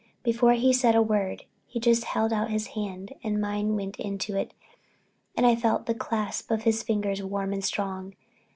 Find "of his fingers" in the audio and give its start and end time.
6.49-7.21